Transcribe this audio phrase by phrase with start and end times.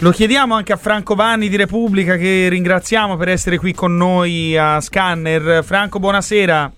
[0.00, 4.54] Lo chiediamo anche a Franco Vanni di Repubblica che ringraziamo per essere qui con noi
[4.54, 5.64] a Scanner.
[5.64, 6.70] Franco, buonasera.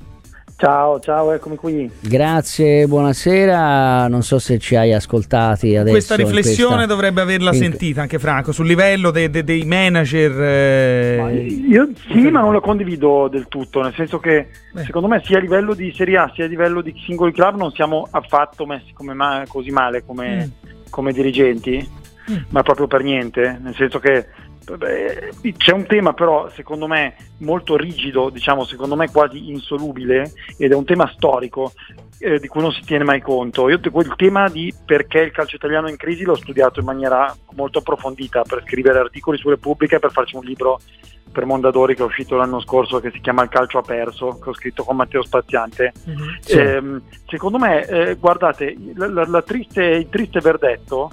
[0.57, 1.91] Ciao, ciao, eccomi qui.
[2.01, 4.07] Grazie, buonasera.
[4.07, 5.93] Non so se ci hai ascoltati adesso.
[5.93, 6.95] Questa riflessione questa...
[6.95, 7.57] dovrebbe averla in...
[7.57, 10.41] sentita anche Franco sul livello de- de- dei manager.
[10.41, 11.45] Eh...
[11.69, 14.85] Io sì, ma non la condivido del tutto, nel senso che Beh.
[14.85, 17.73] secondo me sia a livello di Serie A sia a livello di singoli club non
[17.73, 20.71] siamo affatto messi ma- così male come, mm.
[20.91, 21.89] come dirigenti,
[22.31, 22.37] mm.
[22.51, 24.27] ma proprio per niente, nel senso che
[25.57, 30.75] c'è un tema però secondo me molto rigido, diciamo secondo me quasi insolubile ed è
[30.75, 31.73] un tema storico
[32.19, 33.69] eh, di cui non si tiene mai conto.
[33.69, 37.35] Io il tema di perché il calcio italiano è in crisi l'ho studiato in maniera
[37.55, 40.81] molto approfondita per scrivere articoli su Repubblica e per farci un libro
[41.31, 44.49] per Mondadori che è uscito l'anno scorso che si chiama Il calcio ha perso, che
[44.49, 45.93] ho scritto con Matteo Spaziante.
[46.09, 46.29] Mm-hmm.
[46.41, 46.53] Sì.
[46.53, 46.83] Eh,
[47.27, 51.11] secondo me, eh, guardate, la, la, la triste, il triste verdetto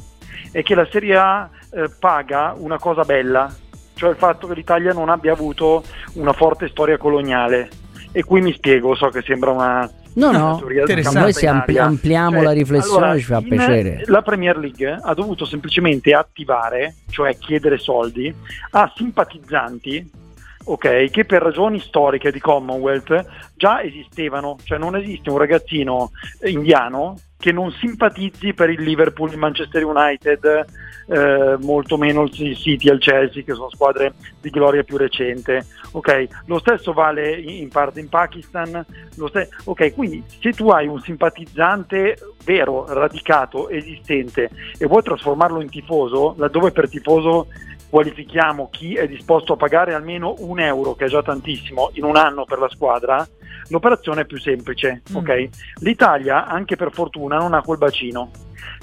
[0.52, 3.54] è che la Serie A eh, paga una cosa bella,
[3.94, 5.84] cioè il fatto che l'Italia non abbia avuto
[6.14, 7.70] una forte storia coloniale.
[8.12, 10.62] E qui mi spiego, so che sembra una, No, no,
[11.14, 14.04] noi se ampli- ampliamo cioè, la riflessione allora, ci fa piacere.
[14.06, 18.34] La Premier League ha dovuto semplicemente attivare, cioè chiedere soldi,
[18.72, 20.24] a simpatizzanti
[20.66, 26.12] okay, che per ragioni storiche di Commonwealth già esistevano, cioè non esiste un ragazzino
[26.44, 30.66] indiano che non simpatizzi per il Liverpool, il Manchester United,
[31.08, 35.64] eh, molto meno il City e il Chelsea, che sono squadre di gloria più recente.
[35.92, 36.28] Okay?
[36.48, 38.84] Lo stesso vale in parte in Pakistan.
[39.12, 45.70] Ste- ok, quindi se tu hai un simpatizzante vero, radicato, esistente e vuoi trasformarlo in
[45.70, 47.48] tifoso, laddove per tifoso
[47.90, 52.18] qualifichiamo chi è disposto a pagare almeno un euro, che è già tantissimo, in un
[52.18, 53.26] anno per la squadra,
[53.70, 55.02] l'operazione è più semplice.
[55.12, 55.16] Mm.
[55.16, 55.50] Okay?
[55.80, 58.32] L'Italia, anche per fortuna, non ha quel bacino.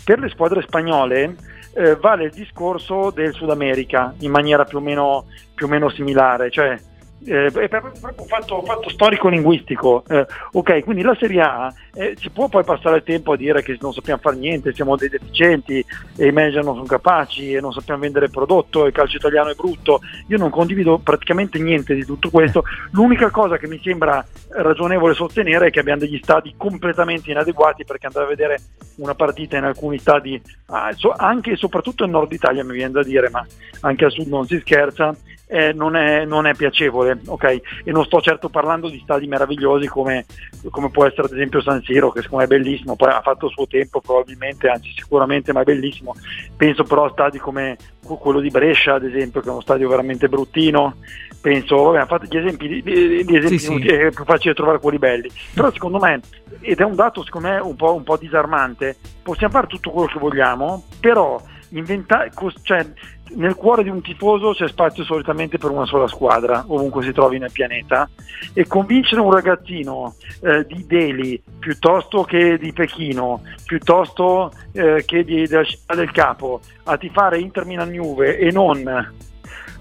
[0.04, 1.36] Per le squadre spagnole
[1.74, 5.88] eh, vale il discorso del Sud America in maniera più o meno, più o meno
[5.90, 6.78] similare, cioè
[7.24, 10.04] eh, è proprio un fatto, fatto storico-linguistico.
[10.08, 13.62] Eh, ok, quindi la Serie A eh, si può poi passare il tempo a dire
[13.62, 15.84] che non sappiamo fare niente, siamo dei deficienti
[16.16, 19.54] e i manager non sono capaci e non sappiamo vendere prodotto, il calcio italiano è
[19.54, 20.00] brutto.
[20.28, 22.64] Io non condivido praticamente niente di tutto questo.
[22.92, 28.06] L'unica cosa che mi sembra ragionevole sostenere è che abbiamo degli stadi completamente inadeguati perché
[28.06, 28.58] andare a vedere
[28.96, 33.02] una partita in alcuni stadi, ah, anche e soprattutto nel nord Italia mi viene da
[33.02, 33.44] dire, ma
[33.80, 35.14] anche al sud non si scherza,
[35.46, 37.60] eh, non, è, non, è, piacevole, ok?
[37.84, 40.24] E non sto certo parlando di stadi meravigliosi come,
[40.70, 43.46] come, può essere ad esempio San Siro, che secondo me è bellissimo, poi ha fatto
[43.46, 46.14] il suo tempo probabilmente, anzi sicuramente, ma è bellissimo.
[46.56, 50.28] Penso però a stadi come quello di Brescia, ad esempio, che è uno stadio veramente
[50.28, 50.96] bruttino.
[51.40, 53.88] Penso, vabbè, fatto gli esempi, gli, gli esempi sì, sì.
[53.88, 55.28] è più facile trovare quelli belli.
[55.52, 56.20] Però secondo me,
[56.60, 60.06] ed è un dato secondo me un po', un po disarmante, possiamo fare tutto quello
[60.06, 61.40] che vogliamo, però
[61.72, 62.30] inventare,
[62.62, 62.86] cioè,
[63.34, 67.38] nel cuore di un tifoso c'è spazio solitamente per una sola squadra, ovunque si trovi
[67.38, 68.08] nel pianeta,
[68.52, 75.46] e convincere un ragazzino eh, di Delhi piuttosto che di Pechino, piuttosto eh, che di,
[75.46, 79.10] della città del capo, a tifare Inter Milan Juve e non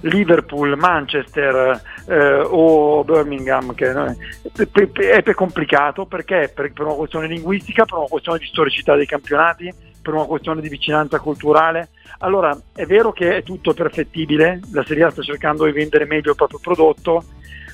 [0.02, 6.52] Liverpool, Manchester eh, o Birmingham, che è, è complicato perché?
[6.53, 9.72] Per, per una questione linguistica, per una questione di storicità dei campionati,
[10.02, 11.90] per una questione di vicinanza culturale.
[12.20, 16.32] Allora è vero che è tutto perfettibile, la Serie A sta cercando di vendere meglio
[16.32, 17.24] il proprio prodotto,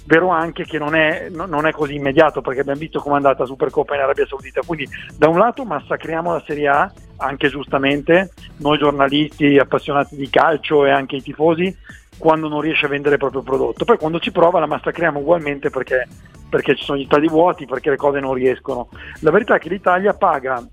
[0.06, 3.42] vero anche che non è, non è così immediato perché abbiamo visto come è andata
[3.42, 4.62] la Supercoppa in Arabia Saudita.
[4.66, 10.86] Quindi da un lato massacriamo la Serie A, anche giustamente, noi giornalisti appassionati di calcio
[10.86, 11.76] e anche i tifosi,
[12.18, 13.86] quando non riesce a vendere il proprio prodotto.
[13.86, 16.08] Poi quando ci prova la massacriamo ugualmente perché,
[16.50, 18.90] perché ci sono gli stati vuoti, perché le cose non riescono.
[19.22, 20.66] La verità è che l'Italia paga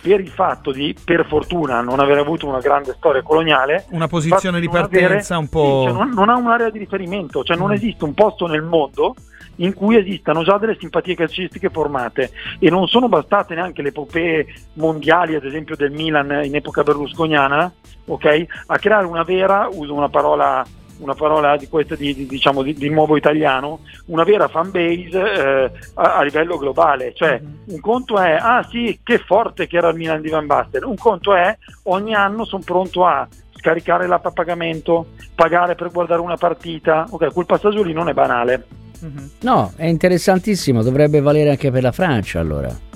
[0.00, 4.60] per il fatto di, per fortuna, non aver avuto una grande storia coloniale, una posizione
[4.60, 5.84] di partenza avere, un po'.
[5.84, 7.72] Cioè non, non, ha un'area di riferimento, cioè non mm.
[7.72, 9.14] esiste un posto nel mondo
[9.56, 14.46] in cui esistano già delle simpatie calcistiche formate e non sono bastate neanche le epopee
[14.74, 17.70] mondiali, ad esempio del Milan in epoca berlusconiana,
[18.06, 20.64] okay, a creare una vera, uso una parola
[21.00, 25.10] una parola di questa di, di, diciamo, di, di, nuovo italiano, una vera fan base
[25.10, 27.12] eh, a, a, livello globale.
[27.14, 27.54] Cioè, mm-hmm.
[27.66, 30.96] un conto è, ah sì, che forte che era il Milan di Van Basten, un
[30.96, 36.36] conto è, ogni anno sono pronto a scaricare l'app a pagamento, pagare per guardare una
[36.36, 38.66] partita, ok, quel passaggio lì non è banale.
[39.04, 39.26] Mm-hmm.
[39.40, 42.88] No, è interessantissimo, dovrebbe valere anche per la Francia allora.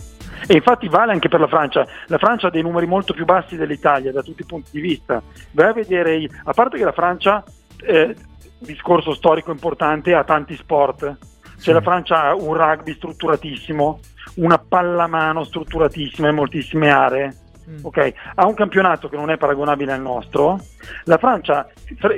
[0.46, 1.86] E infatti vale anche per la Francia.
[2.06, 5.22] La Francia ha dei numeri molto più bassi dell'Italia da tutti i punti di vista.
[5.52, 7.42] Vai a vedere, a parte che la Francia
[7.84, 8.14] eh,
[8.58, 11.00] discorso storico importante a tanti sport.
[11.00, 11.72] Cioè sì.
[11.72, 14.00] la Francia ha un rugby strutturatissimo,
[14.36, 17.36] una pallamano strutturatissima in moltissime aree.
[17.68, 17.78] Mm.
[17.82, 18.14] Okay?
[18.34, 20.58] Ha un campionato che non è paragonabile al nostro.
[21.04, 21.68] La Francia,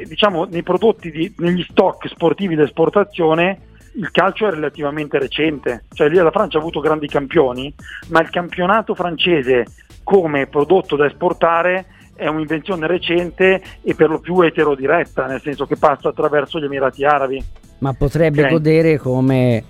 [0.06, 3.60] diciamo, nei prodotti, di, negli stock sportivi d'esportazione,
[3.94, 5.84] il calcio è relativamente recente.
[5.92, 7.72] Cioè lì la Francia ha avuto grandi campioni,
[8.08, 9.66] ma il campionato francese
[10.02, 11.86] come prodotto da esportare
[12.16, 17.04] è un'invenzione recente e per lo più eterodiretta, nel senso che passa attraverso gli Emirati
[17.04, 17.44] Arabi.
[17.78, 18.52] Ma potrebbe okay.
[18.52, 19.64] godere come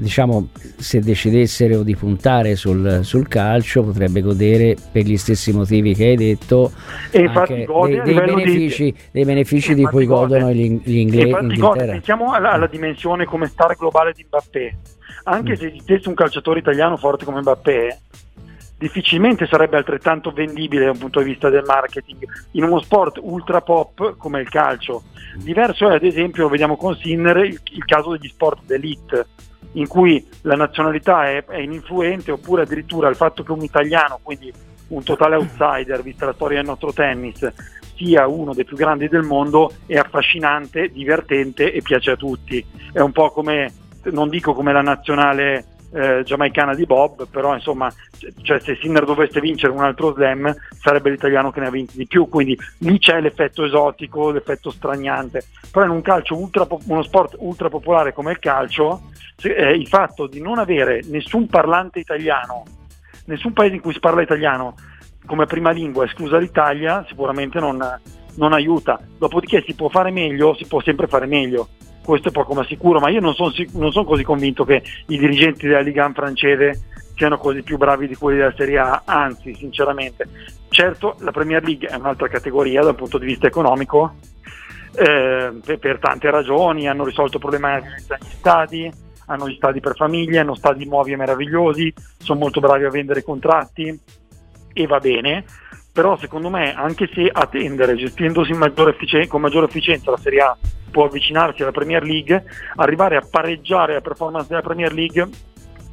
[0.00, 0.48] diciamo,
[0.78, 6.16] se decidessero di puntare sul, sul, calcio, potrebbe godere per gli stessi motivi che hai
[6.16, 6.72] detto
[7.10, 7.66] e dei,
[8.02, 11.58] dei, benefici, di, dei benefici di cui godono gli, gli inglesi.
[11.58, 14.76] Pensiamo alla, alla, dimensione come star globale di Mbappé.
[15.24, 15.56] Anche mm.
[15.56, 17.98] se esistesse un calciatore italiano forte come Mbappé,
[18.80, 23.60] difficilmente sarebbe altrettanto vendibile da un punto di vista del marketing in uno sport ultra
[23.60, 25.02] pop come il calcio.
[25.36, 29.26] Diverso è ad esempio, vediamo con Sinner, il, il caso degli sport d'elite
[29.72, 34.50] in cui la nazionalità è, è ininfluente oppure addirittura il fatto che un italiano, quindi
[34.88, 37.52] un totale outsider, vista la storia del nostro tennis,
[37.96, 42.64] sia uno dei più grandi del mondo è affascinante, divertente e piace a tutti.
[42.92, 43.70] È un po' come,
[44.04, 47.92] non dico come la nazionale eh, giamaicana di Bob, però insomma,
[48.42, 52.06] cioè, se Sinner dovesse vincere un altro slam sarebbe l'italiano che ne ha vinti di
[52.06, 55.44] più, quindi lì c'è l'effetto esotico, l'effetto straniante.
[55.70, 59.02] Però in un calcio ultra, uno sport ultra popolare come il calcio,
[59.42, 62.64] eh, il fatto di non avere nessun parlante italiano,
[63.26, 64.74] nessun paese in cui si parla italiano
[65.26, 67.78] come prima lingua, esclusa l'Italia, sicuramente non,
[68.36, 69.00] non aiuta.
[69.18, 71.68] Dopodiché si può fare meglio, si può sempre fare meglio
[72.04, 73.52] questo è poco ma sicuro, ma io non sono,
[73.90, 76.82] sono così convinto che i dirigenti della Liga 1 francese
[77.14, 80.26] siano così più bravi di quelli della Serie A, anzi, sinceramente.
[80.70, 84.14] Certo, la Premier League è un'altra categoria dal punto di vista economico,
[84.94, 88.90] eh, per, per, tante ragioni, hanno risolto violenza negli stadi,
[89.26, 93.22] hanno gli stadi per famiglie, hanno stadi nuovi e meravigliosi, sono molto bravi a vendere
[93.22, 94.00] contratti
[94.72, 95.44] e va bene,
[95.92, 100.40] però secondo me anche se a tendere gestendosi maggiore efficien- con maggiore efficienza la Serie
[100.40, 100.56] A
[100.90, 102.44] può avvicinarsi alla Premier League,
[102.76, 105.28] arrivare a pareggiare la performance della Premier League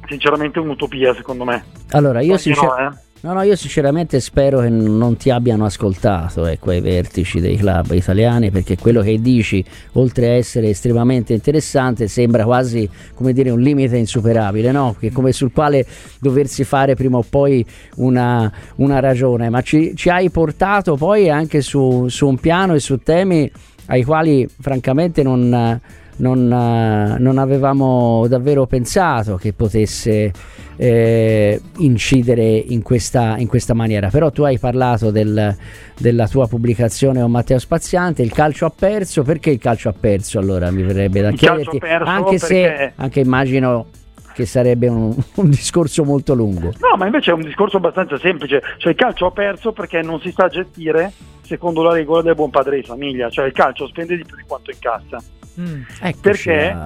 [0.06, 1.64] sinceramente è un'utopia secondo me.
[1.90, 2.90] Allora io sincer- no, eh?
[3.20, 7.90] No, no, io sinceramente spero che non ti abbiano ascoltato ecco, ai vertici dei club
[7.92, 13.60] italiani perché quello che dici oltre a essere estremamente interessante sembra quasi come dire un
[13.60, 14.94] limite insuperabile no?
[14.98, 15.84] che come sul quale
[16.20, 17.64] doversi fare prima o poi
[17.96, 22.80] una, una ragione ma ci, ci, hai portato poi anche su, su un piano e
[22.80, 23.50] su temi
[23.86, 25.80] ai quali francamente non,
[26.18, 30.32] non, non avevamo davvero pensato che potesse
[30.76, 34.08] eh, incidere in questa, in questa, maniera.
[34.08, 35.56] Però tu hai parlato del,
[35.98, 40.38] della tua pubblicazione con Matteo Spaziante, il calcio ha perso, perché il calcio ha perso
[40.38, 43.86] allora mi verrebbe da il chiederti, anche se anche immagino
[44.34, 46.72] che sarebbe un, un, discorso molto lungo.
[46.78, 50.20] No, ma invece è un discorso abbastanza semplice, cioè il calcio ha perso perché non
[50.20, 51.12] si sa gestire
[51.42, 54.44] secondo la regola del buon padre di famiglia, cioè il calcio spende di più di
[54.46, 55.20] quanto incassa.
[55.60, 55.82] Mm,
[56.20, 56.76] perché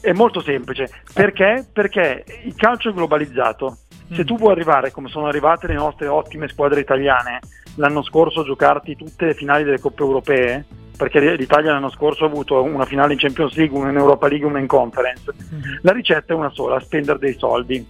[0.00, 1.66] è molto semplice, perché?
[1.72, 3.78] Perché il calcio è globalizzato.
[4.12, 4.26] Se mm.
[4.26, 7.40] tu vuoi arrivare come sono arrivate le nostre ottime squadre italiane
[7.76, 10.64] l'anno scorso a giocarti tutte le finali delle coppe europee,
[10.96, 14.46] perché l'Italia l'anno scorso ha avuto una finale in Champions League, una in Europa League
[14.46, 15.32] e una in Conference.
[15.32, 15.76] Mm-hmm.
[15.82, 17.86] La ricetta è una sola, spendere dei soldi.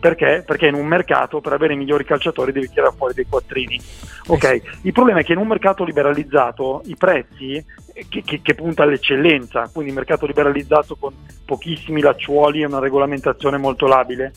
[0.00, 0.42] Perché?
[0.46, 3.78] Perché in un mercato per avere i migliori calciatori devi tirare fuori dei quattrini.
[4.26, 4.62] Okay.
[4.82, 7.62] Il problema è che in un mercato liberalizzato i prezzi
[8.08, 11.12] che, che, che, punta all'eccellenza, quindi un mercato liberalizzato con
[11.44, 14.32] pochissimi lacciuoli e una regolamentazione molto labile,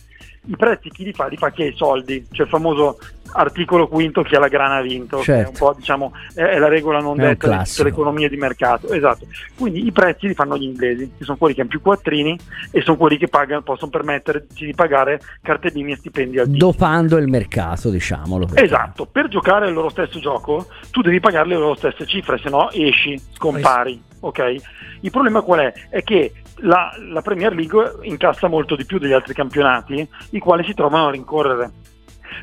[0.48, 1.28] i prezzi chi li fa?
[1.28, 2.98] Li fa chi ha i soldi, cioè il famoso
[3.34, 5.44] articolo quinto chi ha la grana ha vinto, certo.
[5.44, 8.38] è un po' diciamo è, la regola non è detta di tutte le economie di
[8.38, 9.28] mercato, esatto.
[9.58, 12.38] Quindi i prezzi li fanno gli inglesi, che sono quelli che hanno più quattrini
[12.72, 16.60] e sono quelli che pagano, possono permettersi di pagare cartellini e stipendi altissimi.
[16.60, 18.46] Dopando il mercato, diciamolo.
[18.46, 18.64] Perché.
[18.64, 22.50] Esatto, per giocare il loro stesso gioco tu devi pagare le loro stesse cifre, se
[22.50, 24.56] no esci, scompari, ok?
[25.02, 25.74] Il problema qual è?
[25.90, 30.64] È che la, la Premier League incassa molto di più degli altri campionati, i quali
[30.64, 31.72] si trovano a rincorrere.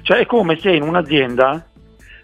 [0.02, 1.66] Cioè è come se in un'azienda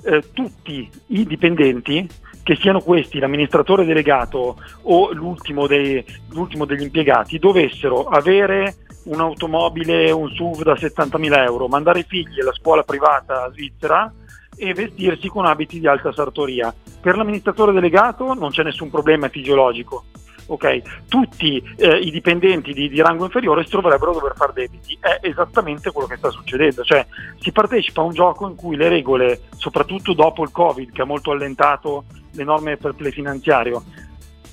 [0.04, 2.08] eh, tutti i dipendenti,
[2.42, 10.30] che siano questi l'amministratore delegato o l'ultimo, dei, l'ultimo degli impiegati, dovessero avere un'automobile, un
[10.30, 14.12] SUV da 70.000 euro, mandare i figli alla scuola privata svizzera
[14.56, 16.72] e vestirsi con abiti di alta sartoria.
[17.00, 20.04] Per l'amministratore delegato non c'è nessun problema fisiologico
[20.46, 21.06] ok?
[21.08, 24.96] Tutti eh, i dipendenti di, di, rango inferiore si troverebbero a dover fare debiti.
[25.00, 27.06] È esattamente quello che sta succedendo, cioè
[27.38, 31.06] si partecipa a un gioco in cui le regole, soprattutto dopo il Covid, che ha
[31.06, 33.82] molto allentato le norme per play finanziario,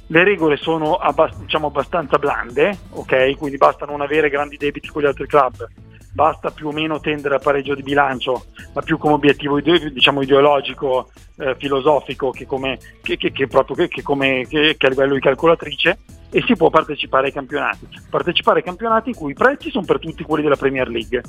[0.08, 3.38] le regole sono abbast- diciamo abbastanza blande, ok?
[3.38, 5.68] Quindi basta non avere grandi debiti con gli altri club
[6.14, 11.10] basta più o meno tendere a pareggio di bilancio, ma più come obiettivo diciamo, ideologico,
[11.38, 15.98] eh, filosofico che, come, che, che, che proprio come, a livello di calcolatrice
[16.30, 17.88] e si può partecipare ai campionati.
[18.10, 21.22] Partecipare ai campionati in cui i prezzi sono per tutti quelli della Premier League.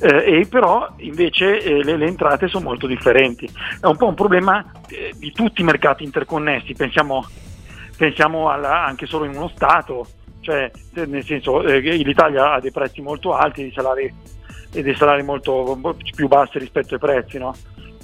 [0.00, 3.50] Eh, e però invece eh, le, le, entrate sono molto differenti.
[3.80, 7.26] È un po' un problema eh, di tutti i mercati interconnessi, pensiamo,
[7.96, 10.06] pensiamo alla, anche solo in uno Stato,
[10.40, 10.70] cioè
[11.06, 14.12] nel senso eh, l'Italia ha dei prezzi molto alti dei salari,
[14.72, 15.78] e dei salari molto
[16.14, 17.54] più bassi rispetto ai prezzi, no?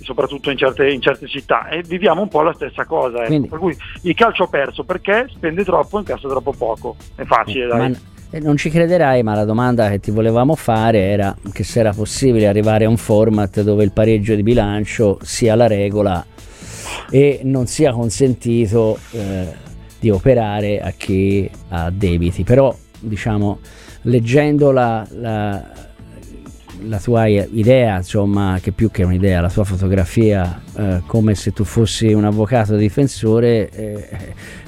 [0.00, 3.24] soprattutto in certe, in certe, città e viviamo un po' la stessa cosa.
[3.24, 3.40] Eh.
[3.40, 6.96] Per cui il calcio ha perso perché spende troppo e incassa troppo poco.
[7.14, 7.78] È facile, dai.
[7.78, 7.96] Ma
[8.30, 11.92] eh, non ci crederai, ma la domanda che ti volevamo fare era che se era
[11.92, 16.24] possibile arrivare a un format dove il pareggio di bilancio sia la regola
[17.10, 19.46] e non sia consentito eh,
[20.04, 22.44] di operare a chi ha debiti.
[22.44, 23.58] Però, diciamo,
[24.02, 25.62] leggendo la, la,
[26.82, 31.64] la tua idea, insomma, che più che un'idea, la tua fotografia, eh, come se tu
[31.64, 34.08] fossi un avvocato difensore, eh,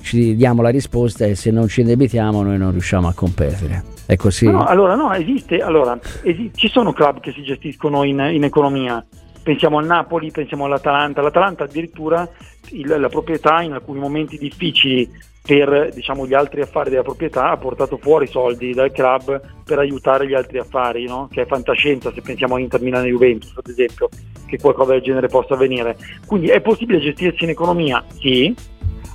[0.01, 3.85] ci diamo la risposta e se non ci indebitiamo noi non riusciamo a competere.
[4.07, 4.47] È così?
[4.47, 9.05] No, allora no, esiste, allora, esi- ci sono club che si gestiscono in, in, economia,
[9.47, 12.29] pensiamo al Napoli, pensiamo all'Atalanta, l'Atalanta addirittura
[12.71, 15.09] il, la proprietà in alcuni momenti difficili
[15.41, 20.27] per diciamo, gli altri affari della proprietà ha portato fuori soldi dal club per aiutare
[20.27, 21.29] gli altri affari, no?
[21.31, 24.09] che è fantascienza se pensiamo a Inter Milano e Juventus ad esempio,
[24.49, 25.97] che qualcosa del genere possa avvenire.
[26.27, 28.05] Quindi è possibile gestirsi in economia?
[28.19, 28.53] Sì,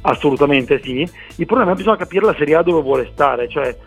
[0.03, 1.05] assolutamente sì.
[1.35, 3.77] Il problema è che bisogna capire la Serie A dove vuole stare, cioè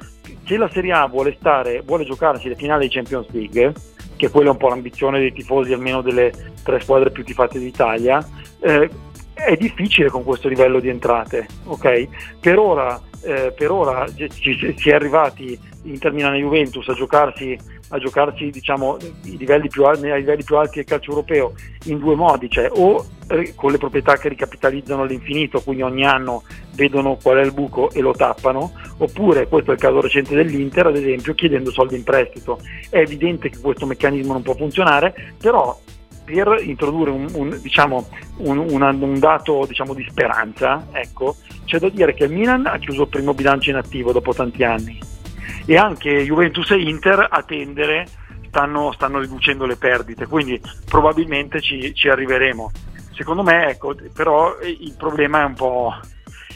[0.45, 3.73] se la Serie A vuole stare, vuole giocarsi le finali di Champions League,
[4.17, 8.27] che quella è un po' l'ambizione dei tifosi almeno delle tre squadre più tifate d'Italia,
[8.61, 8.89] eh,
[9.45, 11.47] è difficile con questo livello di entrate.
[11.65, 12.09] Okay?
[12.41, 17.57] Per ora, eh, per ora ci, si è arrivati in Milano Juventus a giocarsi,
[17.89, 21.53] a giocarsi diciamo, i livelli più, ai livelli più alti del calcio europeo
[21.85, 26.43] in due modi, cioè o eh, con le proprietà che ricapitalizzano all'infinito, quindi ogni anno
[26.75, 30.87] vedono qual è il buco e lo tappano, oppure, questo è il caso recente dell'Inter,
[30.87, 32.59] ad esempio, chiedendo soldi in prestito.
[32.89, 35.79] È evidente che questo meccanismo non può funzionare, però
[36.25, 42.15] per introdurre un, un, diciamo, un, un dato diciamo, di speranza, ecco, c'è da dire
[42.15, 44.99] che il Milan ha chiuso il primo bilancio in attivo dopo tanti anni
[45.67, 48.07] e anche Juventus e Inter a tendere
[48.49, 52.71] stanno, stanno riducendo le perdite, quindi probabilmente ci, ci arriveremo.
[53.13, 55.95] Secondo me, ecco, però il problema è un po'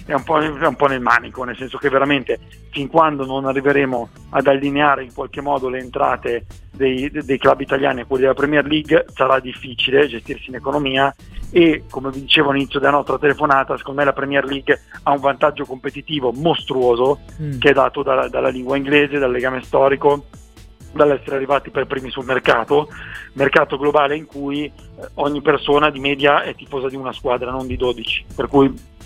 [0.09, 2.39] è un, po', è un po' nel manico, nel senso che veramente
[2.71, 8.01] fin quando non arriveremo ad allineare in qualche modo le entrate dei, dei club italiani
[8.01, 11.15] a quelli della Premier League sarà difficile gestirsi in economia
[11.51, 15.21] e come vi dicevo all'inizio della nostra telefonata, secondo me la Premier League ha un
[15.21, 17.59] vantaggio competitivo mostruoso mm.
[17.59, 20.25] che è dato dalla, dalla lingua inglese, dal legame storico,
[20.91, 22.89] dall'essere arrivati per primi sul mercato,
[23.35, 24.73] mercato globale in cui eh,
[25.17, 28.97] ogni persona di media è tifosa di una squadra, non di 12, per cui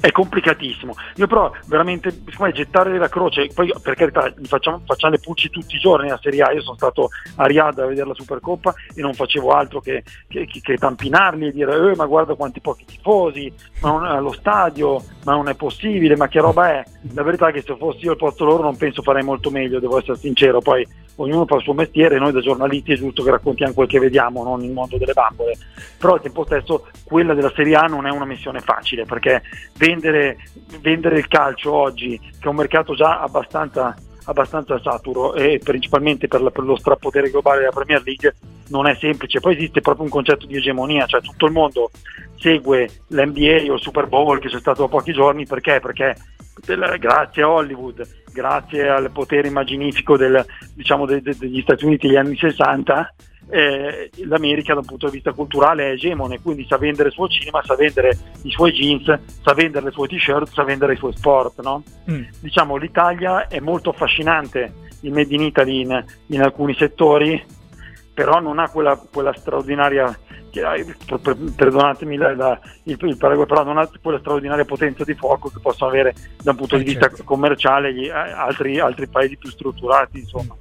[0.00, 0.94] è complicatissimo.
[1.16, 5.76] Io però veramente, siccome gettare la croce, poi per carità facciamo, facciamo, le pulci tutti
[5.76, 9.00] i giorni a Serie A, io sono stato a Riyadh a vedere la Supercoppa e
[9.00, 13.52] non facevo altro che, che, che tampinarli e dire eh, ma guarda quanti pochi tifosi,
[13.80, 16.84] ma non allo stadio, ma non è possibile, ma che roba è?
[17.14, 19.80] La verità è che se fossi io al posto loro non penso farei molto meglio,
[19.80, 23.30] devo essere sincero, poi ognuno fa il suo mestiere, noi da giornalisti è giusto che
[23.30, 25.56] raccontiamo quel che vediamo, non il mondo delle bambole,
[25.98, 29.42] però al tempo stesso quella della Serie A non è una missione facile perché
[29.76, 30.38] vendere,
[30.80, 36.42] vendere il calcio oggi, che è un mercato già abbastanza, abbastanza saturo e principalmente per,
[36.42, 38.34] la, per, lo strapotere globale della Premier League,
[38.68, 39.40] non è semplice.
[39.40, 41.90] Poi esiste proprio un concetto di egemonia, cioè tutto il mondo
[42.38, 45.80] segue l'NBA o il Super Bowl che c'è stato da pochi giorni perché?
[45.80, 46.14] Perché
[46.98, 50.44] grazie a Hollywood, grazie al potere immaginifico del,
[50.74, 53.14] diciamo, de, de, degli Stati Uniti negli anni 60,
[53.48, 57.28] eh, l'America da un punto di vista culturale è egemone, quindi sa vendere il suo
[57.28, 61.12] cinema, sa vendere i suoi jeans, sa vendere le sue t-shirt, sa vendere i suoi
[61.12, 61.62] sport.
[61.62, 61.82] No?
[62.10, 62.24] Mm.
[62.40, 67.42] Diciamo l'Italia è molto affascinante, il Made in Italy in, in alcuni settori,
[68.12, 70.18] però non ha quella, quella straordinaria
[71.56, 75.60] perdonatemi la, la, il, il paragone, però non ha quella straordinaria potenza di fuoco che
[75.60, 77.24] possono avere da un punto di eh, vista certo.
[77.24, 80.20] commerciale gli, altri, altri paesi più strutturati.
[80.20, 80.56] Insomma.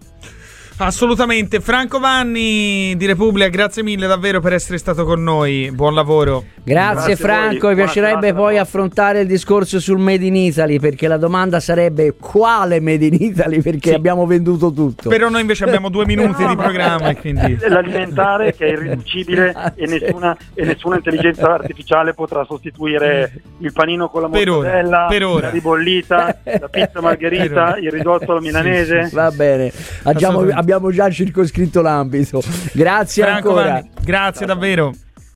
[0.77, 1.62] Assolutamente.
[1.62, 5.72] Franco Vanni di Repubblica, grazie mille davvero per essere stato con noi.
[5.72, 6.44] Buon lavoro.
[6.65, 11.17] Grazie, grazie Franco, mi piacerebbe poi affrontare il discorso sul Made in Italy perché la
[11.17, 13.96] domanda sarebbe quale Made in Italy perché sì.
[13.96, 15.08] abbiamo venduto tutto.
[15.10, 17.58] Però noi invece abbiamo due minuti no, di programma e quindi...
[17.67, 24.24] L'alimentare che è irriducibile e nessuna, e nessuna, intelligenza artificiale potrà sostituire il panino con
[24.24, 29.03] la mozzarella, per ora, la ribollita, la pizza margherita, il risotto alla milanese.
[29.03, 29.72] Sì, sì, Va bene.
[30.03, 32.41] Abbiamo, abbiamo già circoscritto l'ambito.
[32.74, 33.74] Grazie Franco ancora.
[33.74, 34.93] Vanni, grazie davvero.